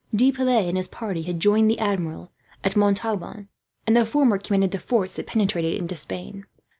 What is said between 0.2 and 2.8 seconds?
Piles and his party had joined the Admiral at